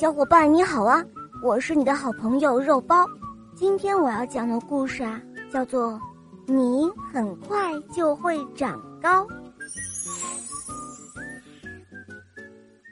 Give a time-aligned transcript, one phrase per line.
[0.00, 1.04] 小伙伴你好啊，
[1.42, 3.04] 我是你的好朋友肉包。
[3.54, 5.20] 今天我要讲的故事啊，
[5.52, 5.92] 叫做
[6.46, 9.26] 《你很快就会长高》。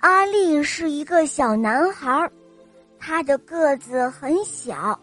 [0.02, 2.30] 阿力是一个小男孩，
[2.98, 5.00] 他的个子很小，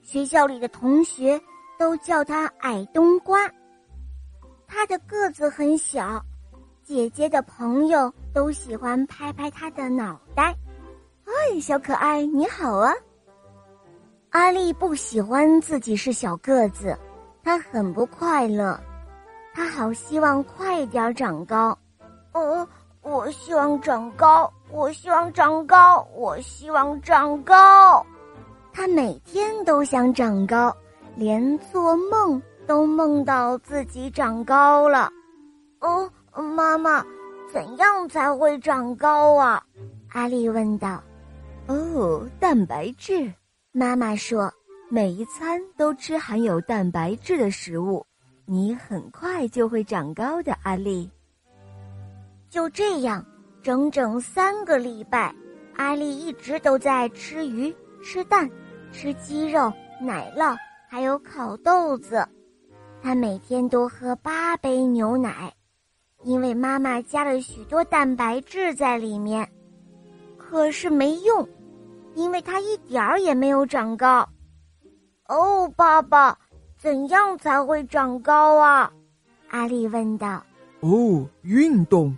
[0.00, 1.42] 学校里的同学
[1.76, 3.50] 都叫他矮冬瓜。
[4.68, 6.24] 他的个子很小，
[6.84, 10.54] 姐姐的朋友都喜欢拍拍他的脑袋。
[11.38, 12.92] 嗨，小可爱，你好啊！
[14.30, 16.98] 阿丽不喜欢自己是小个子，
[17.44, 18.78] 她很不快乐，
[19.54, 21.78] 她好希望快点长高。
[22.32, 22.66] 呃，
[23.02, 28.04] 我希望长高，我希望长高，我希望长高。
[28.72, 30.76] 她每天都想长高，
[31.14, 35.08] 连做梦都梦到自己长高了。
[35.78, 37.06] 哦，妈妈，
[37.52, 39.62] 怎样才会长高啊？
[40.10, 41.00] 阿丽问道。
[41.68, 43.30] 哦，蛋白质。
[43.72, 44.50] 妈妈说，
[44.88, 48.04] 每一餐都吃含有蛋白质的食物，
[48.46, 50.56] 你很快就会长高的。
[50.62, 51.10] 阿丽。
[52.48, 53.22] 就这样，
[53.62, 55.34] 整整三个礼拜，
[55.76, 58.50] 阿丽一直都在吃鱼、吃蛋、
[58.90, 60.56] 吃鸡肉、奶酪，
[60.88, 62.26] 还有烤豆子。
[63.02, 65.52] 她每天都喝八杯牛奶，
[66.24, 69.46] 因为妈妈加了许多蛋白质在里面。
[70.38, 71.46] 可是没用。
[72.18, 74.28] 因为他一点儿也没有长高，
[75.28, 76.36] 哦，爸爸，
[76.76, 78.92] 怎样才会长高啊？
[79.50, 80.42] 阿丽问道。
[80.80, 82.14] 哦，运动。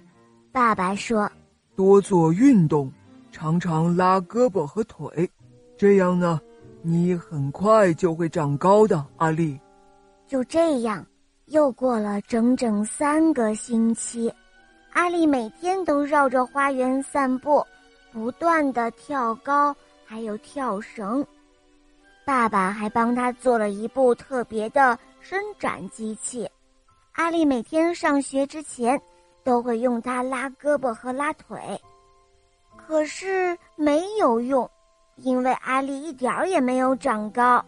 [0.51, 1.31] 爸爸说，
[1.77, 2.91] 多做运动，
[3.31, 5.31] 常常拉胳膊和腿，
[5.77, 6.41] 这样呢，
[6.81, 9.05] 你很快就会长高的。
[9.19, 9.61] 阿丽。
[10.27, 11.05] 就这样，
[11.45, 14.33] 又过了整整三个星期，
[14.95, 17.63] 阿丽每天都绕着花园散步，
[18.11, 19.77] 不断的跳高。
[20.11, 21.25] 还有跳绳，
[22.25, 26.51] 爸爸还帮他做了一部特别的伸展机器。
[27.13, 29.01] 阿丽每天上学之前
[29.45, 31.81] 都会用它拉胳膊和拉腿，
[32.77, 34.69] 可是没有用，
[35.15, 37.65] 因为阿丽一点儿也没有长高。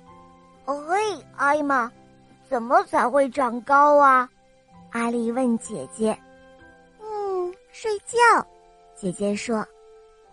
[0.64, 0.96] 哦嘿，
[1.36, 1.92] 艾玛，
[2.48, 4.28] 怎么才会长高啊？
[4.90, 6.18] 阿丽问姐姐。
[7.00, 8.18] 嗯，睡觉。
[8.96, 9.64] 姐姐说。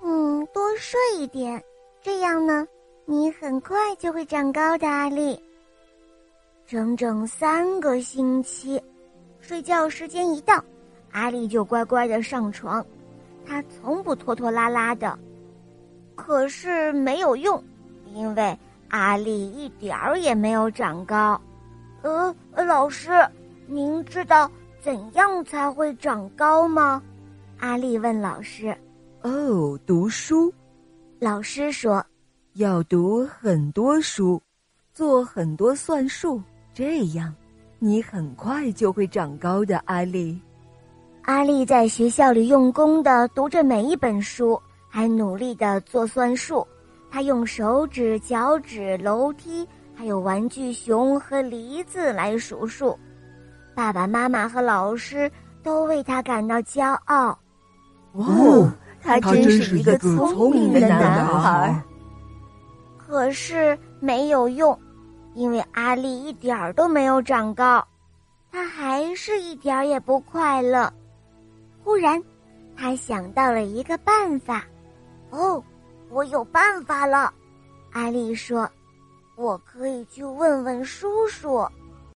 [0.02, 1.64] 嗯，多睡一点。
[2.02, 2.66] 这样呢，
[3.06, 5.38] 你很快就会长高的，阿丽。
[6.66, 8.82] 整整三个星期，
[9.42, 10.64] 睡觉时间一到，
[11.12, 12.86] 阿丽就乖乖的上床，
[13.46, 15.18] 她从不拖拖拉拉的。
[16.16, 17.62] 可是没有用，
[18.14, 18.58] 因为
[18.90, 21.40] 阿丽一点儿也没有长高。
[22.02, 22.34] 呃，
[22.66, 23.12] 老师，
[23.68, 24.50] 您知道
[24.80, 27.02] 怎样才会长高吗？
[27.60, 28.78] 阿丽问老师。
[29.22, 30.54] 哦，读书。
[31.22, 32.02] 老师说
[32.56, 34.42] ：“要读很多书，
[34.94, 36.42] 做很多算术，
[36.74, 37.36] 这样，
[37.78, 40.42] 你很快就会长高的。”阿丽，
[41.24, 46.66] 阿丽在学校里用功的读着每一本书，还努力的做算术。
[47.12, 52.98] 他用手指、脚趾、楼梯，还有玩具熊和梨子来数数。
[53.76, 55.30] 爸爸妈妈和老师
[55.62, 57.38] 都为他感到骄傲。
[58.14, 58.72] 哦。
[59.02, 61.84] 他真是一个聪明的男孩，
[62.98, 64.78] 可是没有用，
[65.34, 67.86] 因为阿丽一点儿都没有长高，
[68.52, 70.92] 他还是一点儿也不快乐。
[71.84, 72.22] 忽然，
[72.76, 74.64] 他想到了一个办法。
[75.32, 75.64] 哦，
[76.10, 77.34] 我有办法了！
[77.92, 78.70] 阿丽说
[79.36, 81.68] ：“我可以去问问叔叔。”